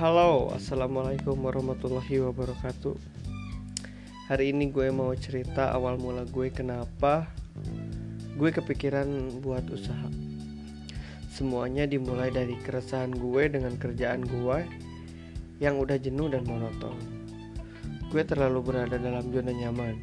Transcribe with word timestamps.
Halo, 0.00 0.48
assalamualaikum 0.56 1.36
warahmatullahi 1.44 2.24
wabarakatuh. 2.24 2.96
Hari 4.32 4.48
ini 4.48 4.72
gue 4.72 4.88
mau 4.88 5.12
cerita 5.12 5.76
awal 5.76 6.00
mula 6.00 6.24
gue 6.24 6.48
kenapa 6.48 7.28
gue 8.40 8.48
kepikiran 8.48 9.04
buat 9.44 9.68
usaha. 9.68 10.08
Semuanya 11.28 11.84
dimulai 11.84 12.32
dari 12.32 12.56
keresahan 12.64 13.12
gue 13.12 13.52
dengan 13.52 13.76
kerjaan 13.76 14.24
gue 14.24 14.64
yang 15.60 15.76
udah 15.76 16.00
jenuh 16.00 16.32
dan 16.32 16.48
monoton. 16.48 16.96
Gue 18.08 18.24
terlalu 18.24 18.72
berada 18.72 18.96
dalam 18.96 19.28
zona 19.28 19.52
nyaman. 19.52 20.00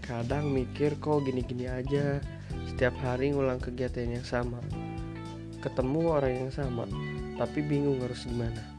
Kadang 0.00 0.56
mikir 0.56 0.96
kok 1.04 1.20
gini-gini 1.20 1.68
aja, 1.68 2.16
setiap 2.64 2.96
hari 3.04 3.36
ngulang 3.36 3.60
kegiatan 3.60 4.08
yang 4.08 4.24
sama. 4.24 4.64
Ketemu 5.60 6.00
orang 6.08 6.32
yang 6.32 6.52
sama, 6.56 6.88
tapi 7.36 7.60
bingung 7.60 8.00
harus 8.00 8.24
gimana. 8.24 8.73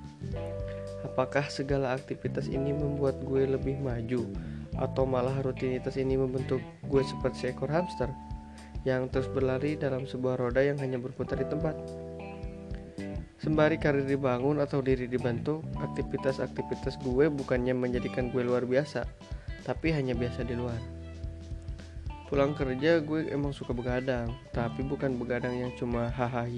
Apakah 1.05 1.45
segala 1.53 1.93
aktivitas 1.93 2.49
ini 2.49 2.73
membuat 2.73 3.21
gue 3.21 3.45
lebih 3.45 3.77
maju 3.77 4.25
atau 4.75 5.07
malah 5.07 5.37
rutinitas 5.45 5.95
ini 5.95 6.17
membentuk 6.17 6.59
gue 6.89 7.03
seperti 7.05 7.47
seekor 7.47 7.71
hamster 7.71 8.09
yang 8.83 9.07
terus 9.07 9.29
berlari 9.29 9.77
dalam 9.77 10.03
sebuah 10.09 10.41
roda 10.41 10.65
yang 10.65 10.81
hanya 10.81 10.97
berputar 10.97 11.37
di 11.37 11.47
tempat? 11.47 11.77
Sembari 13.37 13.77
karir 13.77 14.09
dibangun 14.09 14.57
atau 14.57 14.81
diri 14.81 15.05
dibentuk, 15.05 15.61
aktivitas-aktivitas 15.77 16.97
gue 17.05 17.29
bukannya 17.29 17.77
menjadikan 17.77 18.33
gue 18.33 18.41
luar 18.41 18.65
biasa, 18.65 19.05
tapi 19.61 19.93
hanya 19.93 20.17
biasa 20.17 20.41
di 20.49 20.57
luar. 20.57 20.81
Pulang 22.25 22.57
kerja 22.57 23.05
gue 23.05 23.29
emang 23.29 23.53
suka 23.53 23.69
begadang, 23.69 24.33
tapi 24.49 24.81
bukan 24.81 25.13
begadang 25.21 25.53
yang 25.53 25.69
cuma 25.77 26.09
hahaha 26.09 26.49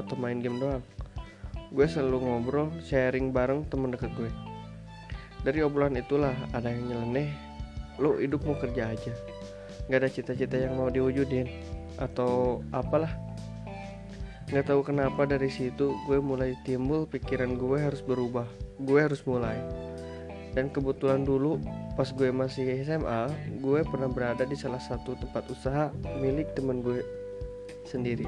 atau 0.00 0.14
main 0.16 0.40
game 0.40 0.56
doang 0.56 0.80
gue 1.72 1.86
selalu 1.88 2.20
ngobrol 2.20 2.68
sharing 2.84 3.32
bareng 3.32 3.64
temen 3.72 3.96
deket 3.96 4.12
gue. 4.12 4.28
Dari 5.42 5.64
obrolan 5.64 5.96
itulah 5.96 6.36
ada 6.52 6.68
yang 6.68 6.92
nyeleneh 6.92 7.32
lo 7.96 8.20
hidup 8.20 8.44
mau 8.44 8.56
kerja 8.60 8.92
aja. 8.92 9.12
Nggak 9.88 9.98
ada 9.98 10.10
cita-cita 10.12 10.56
yang 10.60 10.76
mau 10.76 10.92
diwujudin. 10.92 11.48
Atau 11.96 12.60
apalah. 12.72 13.12
Nggak 14.52 14.68
tahu 14.68 14.80
kenapa 14.84 15.24
dari 15.24 15.48
situ 15.48 15.96
gue 16.04 16.18
mulai 16.20 16.52
timbul 16.68 17.08
pikiran 17.08 17.56
gue 17.56 17.78
harus 17.80 18.04
berubah 18.04 18.44
gue 18.80 19.00
harus 19.00 19.24
mulai. 19.24 19.56
Dan 20.52 20.68
kebetulan 20.68 21.24
dulu 21.24 21.56
pas 21.96 22.12
gue 22.12 22.28
masih 22.28 22.84
SMA 22.84 23.32
gue 23.64 23.80
pernah 23.88 24.08
berada 24.12 24.44
di 24.44 24.56
salah 24.56 24.80
satu 24.80 25.16
tempat 25.16 25.48
usaha 25.48 25.88
milik 26.20 26.52
temen 26.52 26.84
gue 26.84 27.00
sendiri. 27.92 28.24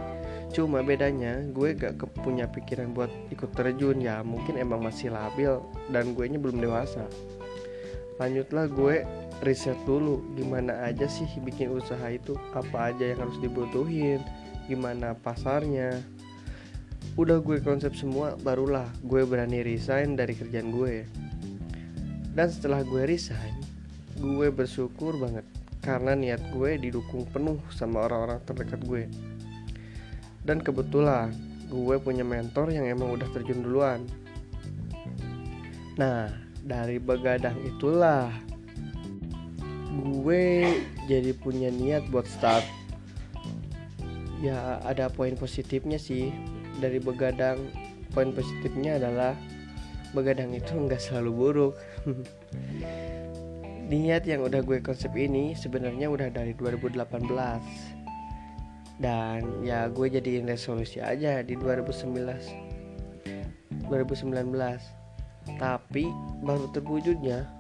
Cuma 0.53 0.85
bedanya 0.85 1.41
gue 1.49 1.73
gak 1.73 1.97
punya 2.21 2.45
pikiran 2.45 2.93
buat 2.93 3.09
ikut 3.33 3.57
terjun. 3.57 4.05
Ya 4.05 4.21
mungkin 4.21 4.61
emang 4.61 4.85
masih 4.85 5.09
labil 5.09 5.57
dan 5.89 6.13
gue 6.13 6.25
nya 6.29 6.37
belum 6.37 6.61
dewasa. 6.61 7.09
Lanjutlah 8.21 8.69
gue 8.69 9.03
riset 9.43 9.77
dulu 9.89 10.23
gimana 10.37 10.85
aja 10.85 11.09
sih 11.09 11.27
bikin 11.41 11.73
usaha 11.73 12.07
itu? 12.13 12.37
Apa 12.53 12.93
aja 12.93 13.17
yang 13.17 13.25
harus 13.25 13.41
dibutuhin? 13.41 14.21
Gimana 14.69 15.17
pasarnya? 15.17 15.99
Udah 17.17 17.41
gue 17.41 17.59
konsep 17.65 17.97
semua 17.97 18.37
barulah 18.37 18.87
gue 19.03 19.25
berani 19.25 19.65
resign 19.65 20.15
dari 20.15 20.37
kerjaan 20.37 20.71
gue. 20.71 21.09
Dan 22.35 22.47
setelah 22.51 22.85
gue 22.85 23.03
resign 23.03 23.75
gue 24.15 24.49
bersyukur 24.55 25.19
banget 25.19 25.43
karena 25.83 26.17
niat 26.17 26.41
gue 26.55 26.81
didukung 26.81 27.29
penuh 27.29 27.61
sama 27.69 28.07
orang-orang 28.07 28.41
terdekat 28.47 28.81
gue 28.87 29.05
dan 30.45 30.61
kebetulan 30.61 31.33
gue 31.73 31.97
punya 31.99 32.23
mentor 32.23 32.71
yang 32.71 32.85
emang 32.85 33.17
udah 33.17 33.29
terjun 33.33 33.65
duluan. 33.65 34.05
Nah 35.97 36.29
dari 36.65 37.01
begadang 37.01 37.57
itulah 37.65 38.29
gue 39.95 40.45
jadi 41.09 41.33
punya 41.37 41.73
niat 41.73 42.05
buat 42.13 42.29
start. 42.29 42.65
Ya 44.45 44.81
ada 44.85 45.09
poin 45.09 45.35
positifnya 45.35 45.97
sih. 45.97 46.31
Dari 46.79 47.01
begadang 47.01 47.65
poin 48.13 48.35
positifnya 48.35 49.01
adalah 49.01 49.33
begadang 50.13 50.53
itu 50.53 50.77
nggak 50.77 51.01
selalu 51.01 51.31
buruk. 51.33 51.75
Niat 53.85 54.25
yang 54.25 54.41
udah 54.41 54.65
gue 54.65 54.81
konsep 54.81 55.13
ini 55.13 55.53
sebenarnya 55.53 56.09
udah 56.09 56.33
dari 56.33 56.57
2018 56.57 57.94
dan 59.03 59.43
ya 59.67 59.91
gue 59.91 60.07
jadiin 60.07 60.47
resolusi 60.47 61.03
aja 61.03 61.43
di 61.43 61.59
2019 61.59 62.15
2019 63.91 64.31
tapi 65.59 66.07
baru 66.47 66.71
terwujudnya 66.71 67.51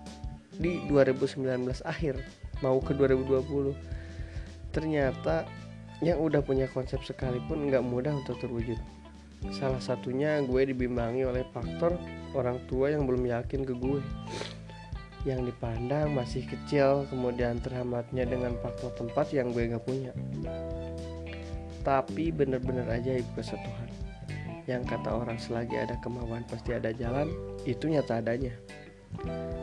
di 0.54 0.86
2019 0.86 1.82
akhir 1.82 2.22
mau 2.62 2.78
ke 2.78 2.94
2020 2.94 3.74
ternyata 4.70 5.42
yang 6.02 6.18
udah 6.18 6.42
punya 6.42 6.66
konsep 6.70 6.98
sekalipun 7.06 7.70
nggak 7.70 7.84
mudah 7.86 8.18
untuk 8.18 8.40
terwujud. 8.42 8.78
Salah 9.54 9.78
satunya 9.78 10.40
gue 10.42 10.66
dibimbangi 10.68 11.22
oleh 11.22 11.46
faktor 11.52 11.94
orang 12.34 12.58
tua 12.66 12.90
yang 12.90 13.06
belum 13.06 13.28
yakin 13.28 13.62
ke 13.62 13.74
gue. 13.76 14.00
Yang 15.24 15.54
dipandang 15.54 16.12
masih 16.12 16.44
kecil 16.44 17.08
kemudian 17.08 17.62
terhambatnya 17.62 18.28
dengan 18.28 18.58
faktor 18.60 18.92
tempat 18.98 19.32
yang 19.32 19.54
gue 19.54 19.72
gak 19.72 19.84
punya 19.86 20.12
tapi 21.84 22.32
bener-bener 22.32 22.88
ajaib 22.88 23.22
kuasa 23.36 23.54
Tuhan. 23.60 23.90
Yang 24.64 24.96
kata 24.96 25.12
orang 25.12 25.36
selagi 25.36 25.76
ada 25.76 26.00
kemauan 26.00 26.42
pasti 26.48 26.72
ada 26.72 26.90
jalan. 26.96 27.28
Itu 27.68 27.92
nyata 27.92 28.24
adanya. 28.24 28.56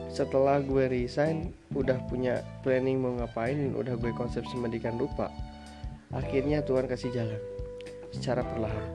Setelah 0.07 0.63
gue 0.63 0.87
resign 0.87 1.51
udah 1.75 1.99
punya 2.07 2.39
planning 2.63 3.01
mau 3.03 3.17
ngapain 3.19 3.75
udah 3.75 3.99
gue 3.99 4.15
konsep 4.15 4.47
semedikan 4.47 4.95
rupa 4.95 5.27
akhirnya 6.15 6.63
Tuhan 6.63 6.87
kasih 6.87 7.11
jalan 7.11 7.41
secara 8.15 8.43
perlahan. 8.47 8.87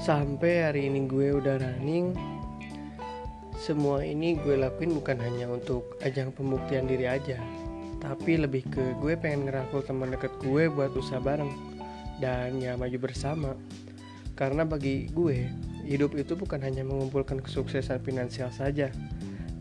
Sampai 0.00 0.68
hari 0.68 0.92
ini 0.92 1.08
gue 1.08 1.32
udah 1.32 1.56
running 1.56 2.12
semua 3.56 4.04
ini 4.04 4.36
gue 4.36 4.60
lakuin 4.60 4.92
bukan 4.92 5.16
hanya 5.24 5.48
untuk 5.48 5.96
ajang 6.04 6.28
pembuktian 6.36 6.84
diri 6.84 7.08
aja 7.08 7.40
tapi 8.04 8.36
lebih 8.36 8.68
ke 8.68 8.84
gue 9.00 9.16
pengen 9.16 9.48
ngerangkul 9.48 9.80
teman 9.80 10.12
deket 10.12 10.28
gue 10.44 10.68
buat 10.68 10.92
usaha 10.92 11.16
bareng. 11.16 11.48
Dan 12.20 12.60
ya 12.60 12.76
maju 12.76 13.00
bersama. 13.00 13.56
Karena 14.36 14.68
bagi 14.68 15.08
gue 15.08 15.48
hidup 15.88 16.12
itu 16.12 16.36
bukan 16.36 16.60
hanya 16.60 16.84
mengumpulkan 16.84 17.40
kesuksesan 17.40 18.04
finansial 18.04 18.52
saja. 18.52 18.92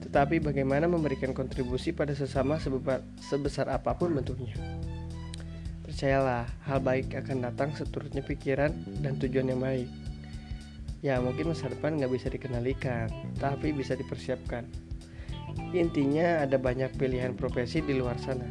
Tetapi 0.04 0.44
bagaimana 0.44 0.92
memberikan 0.92 1.32
kontribusi 1.32 1.96
pada 1.96 2.12
sesama 2.12 2.60
sebesar, 3.24 3.72
apa 3.72 3.96
pun 3.96 4.12
bentuknya. 4.12 4.60
Percayalah 5.88 6.44
hal 6.68 6.84
baik 6.84 7.16
akan 7.16 7.48
datang 7.48 7.72
seturutnya 7.80 8.28
pikiran 8.28 8.76
dan 9.00 9.24
tujuan 9.24 9.56
yang 9.56 9.64
baik. 9.64 9.88
Ya 11.00 11.20
mungkin 11.24 11.56
masa 11.56 11.72
depan 11.72 11.96
nggak 12.00 12.12
bisa 12.12 12.28
dikenalikan 12.32 13.12
tapi 13.36 13.76
bisa 13.76 13.92
dipersiapkan 13.92 14.64
Intinya 15.74 16.46
ada 16.46 16.62
banyak 16.62 16.94
pilihan 17.02 17.34
profesi 17.34 17.82
di 17.82 17.98
luar 17.98 18.18
sana. 18.22 18.46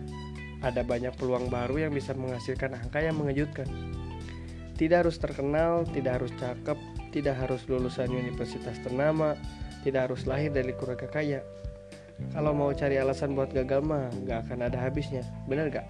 Ada 0.63 0.87
banyak 0.87 1.19
peluang 1.19 1.51
baru 1.51 1.87
yang 1.87 1.93
bisa 1.95 2.15
menghasilkan 2.15 2.79
angka 2.79 3.03
yang 3.03 3.19
mengejutkan. 3.19 3.67
Tidak 4.79 5.07
harus 5.07 5.19
terkenal, 5.19 5.87
tidak 5.91 6.23
harus 6.23 6.33
cakep, 6.39 6.79
tidak 7.15 7.39
harus 7.39 7.62
lulusan 7.71 8.11
universitas 8.11 8.79
ternama, 8.83 9.39
tidak 9.87 10.11
harus 10.11 10.27
lahir 10.27 10.51
dari 10.51 10.75
keluarga 10.75 11.07
kaya. 11.07 11.41
Kalau 12.31 12.55
mau 12.55 12.71
cari 12.71 12.99
alasan 12.99 13.35
buat 13.35 13.51
gagal 13.51 13.83
mah 13.83 14.11
gak 14.27 14.47
akan 14.47 14.71
ada 14.71 14.79
habisnya, 14.79 15.27
bener 15.51 15.71
gak? 15.71 15.87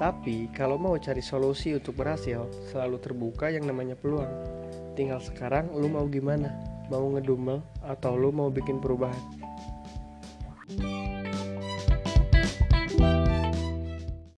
Tapi 0.00 0.48
kalau 0.56 0.80
mau 0.80 0.96
cari 0.96 1.20
solusi 1.20 1.76
untuk 1.76 2.00
berhasil, 2.00 2.48
selalu 2.72 2.96
terbuka 2.98 3.52
yang 3.52 3.68
namanya 3.68 3.94
peluang. 3.94 4.32
Tinggal 4.96 5.20
sekarang 5.20 5.70
lu 5.72 5.86
mau 5.86 6.08
gimana? 6.08 6.52
Mau 6.90 7.08
ngedumel 7.12 7.62
atau 7.84 8.16
lu 8.16 8.34
mau 8.34 8.48
bikin 8.50 8.80
perubahan? 8.80 9.51